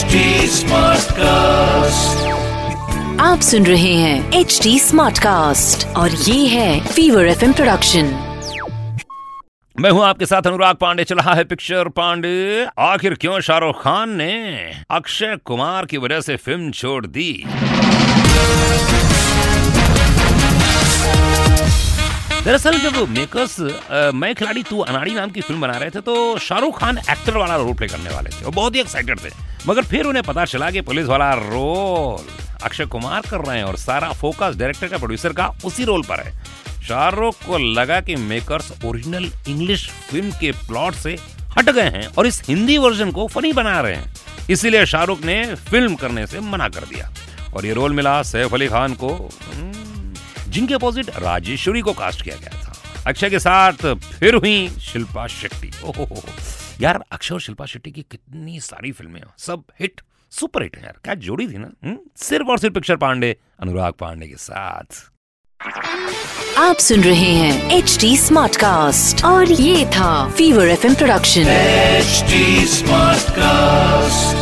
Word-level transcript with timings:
HD 0.00 0.08
cast 1.12 2.26
आप 3.20 3.40
सुन 3.40 3.66
रहे 3.66 3.94
हैं 3.94 4.32
एच 4.32 4.60
डी 4.62 4.78
स्मार्ट 4.78 5.18
कास्ट 5.18 5.96
और 5.96 6.10
ये 6.10 6.46
है 6.46 6.86
फीवर 6.86 7.26
एफ़ 7.26 7.44
प्रोडक्शन 7.52 8.04
मैं 9.80 9.90
हूँ 9.90 10.04
आपके 10.04 10.26
साथ 10.26 10.42
अनुराग 10.46 10.76
पांडे 10.76 11.04
चल 11.04 11.16
रहा 11.16 11.34
है 11.34 11.44
पिक्चर 11.44 11.88
पांडे। 11.88 12.66
आखिर 12.78 13.14
क्यों 13.14 13.40
शाहरुख 13.40 13.82
खान 13.82 14.10
ने 14.10 14.72
अक्षय 14.90 15.36
कुमार 15.44 15.86
की 15.86 15.96
वजह 15.96 16.20
से 16.20 16.36
फ़िल्म 16.36 16.70
छोड़ 16.70 17.06
दी? 17.06 17.44
दरअसल 22.44 22.78
जब 22.80 22.94
मेकर्स 23.08 23.58
मैं 24.14 24.34
खिलाड़ी 24.34 24.62
तू 24.62 24.78
अनाड़ी 24.80 25.14
नाम 25.14 25.30
की 25.30 25.40
फ़िल्म 25.40 25.60
बना 25.60 25.76
रहे 25.78 25.90
थे 25.90 26.00
तो 26.00 26.38
शाहरुख 26.38 26.78
खान 26.78 26.98
एक्टर 27.00 27.36
वाला 27.36 27.56
रोल 27.56 27.74
प्ले 27.74 27.86
करने 27.88 28.10
वाले 28.10 28.30
थे 28.30 28.44
वो 28.44 28.50
बहुत 28.50 28.74
ही 28.74 28.80
एक्साइटेड 28.80 29.20
थे। 29.20 29.30
मगर 29.68 29.84
फिर 29.84 30.04
उन्हें 30.04 30.22
पता 30.24 30.44
चला 30.44 30.70
कि 30.70 30.80
पुलिस 30.80 31.06
वाला 31.06 31.32
रोल 31.34 32.24
अक्षय 32.62 32.86
कुमार 32.86 33.20
कर 33.20 33.40
रहे 33.40 33.56
हैं 33.56 33.64
और 33.64 33.76
सारा 33.78 34.10
फोकस 34.12 34.56
डायरेक्टर 34.56 34.86
का 34.86 34.98
प्रोड्यूसर 34.98 35.32
का 35.32 35.48
उसी 35.64 35.84
रोल 35.84 36.02
पर 36.02 36.20
है। 36.20 36.32
शाहरुख 36.82 37.44
को 37.46 37.58
लगा 37.74 38.00
कि 38.00 38.16
मेकर्स 38.16 38.72
ओरिजिनल 38.84 39.30
इंग्लिश 39.48 39.88
फ़िल्म 40.10 40.30
के 40.30 40.52
प्लॉट 40.66 40.94
से 40.94 41.16
हट 41.58 41.70
गए 41.70 41.88
हैं 41.90 42.06
और 42.08 42.26
इस 42.26 42.42
हिंदी 42.48 42.78
वर्जन 42.78 43.10
को 43.10 43.26
फनी 43.28 43.52
बना 43.52 43.80
रहे 43.80 43.94
हैं। 43.94 44.14
इसीलिए 44.50 44.86
शाहरुख 44.86 45.24
ने 45.24 45.44
फ़िल्म 45.54 45.94
करने 45.94 46.26
से 46.26 46.40
मना 46.42 46.68
कर 46.68 46.84
दिया। 46.86 47.12
और 47.54 47.66
ये 47.66 47.72
रोल 47.74 47.92
मिला 47.92 48.22
सैफ 48.22 48.54
अली 48.54 48.66
खान 48.68 48.94
को। 48.94 49.08
हम्म, 49.08 49.72
जिनके 50.50 50.74
अपोजिट 50.74 51.10
राजेश्वरी 51.10 51.80
को 51.80 51.92
कास्ट 51.92 52.22
किया 52.22 52.36
गया 52.36 52.62
था। 52.62 52.76
अक्षय 53.06 53.30
के 53.30 53.38
साथ 53.38 53.94
फिर 53.94 54.34
हुई 54.34 54.68
शिल्पा 54.68 55.26
शेट्टी। 55.26 55.70
ओहो 55.84 56.22
यार 56.80 57.04
अक्षय 57.12 57.34
और 57.34 57.40
शिल्पा 57.40 57.66
शेट्टी 57.66 57.90
की 57.90 58.02
कितनी 58.10 58.60
सारी 58.60 58.92
फ़िल्में 58.92 59.20
हैं। 59.20 59.26
सब 59.38 59.62
हिट 59.80 60.00
सुपर 60.30 60.62
हिट 60.62 60.76
है 60.76 60.84
यार। 60.84 60.94
क्या 61.04 61.14
जोड़ी 61.14 61.48
थी 61.48 61.58
ना? 61.58 61.70
हम्म? 61.84 61.98
सिर्फ़ 62.16 62.46
और 62.46 62.58
सिर्फ़ 62.58 62.74
पिक्चर 62.74 62.96
पांडे 62.96 63.36
अनुराग 63.60 63.92
पांडे 63.92 64.26
के 64.26 64.36
साथ। 64.36 65.10
आप 66.58 66.76
सुन 66.76 67.00
रहे 67.00 67.34
हैं 67.34 67.70
एच 67.70 67.98
डी 68.00 68.16
स्मार्ट 68.16 68.56
कास्ट 68.56 69.24
और 69.24 69.52
ये 69.52 69.86
था 69.86 70.30
Fever 70.30 70.68
F 70.68 70.96
production 70.96 71.40
H 71.40 72.06
smart 72.70 73.20
Smartcast. 73.20 74.39